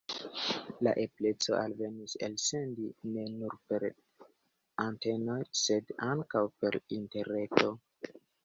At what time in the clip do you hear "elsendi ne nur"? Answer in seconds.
2.29-3.55